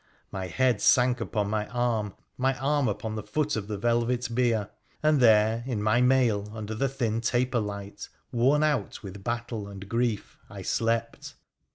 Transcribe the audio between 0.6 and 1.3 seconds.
sank